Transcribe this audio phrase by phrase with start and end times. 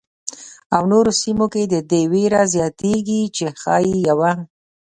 [0.75, 4.31] او نورو سیمو کې د دې وېره زیاتېږي چې ښايي یوه.